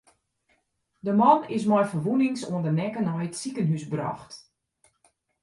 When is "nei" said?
3.03-3.23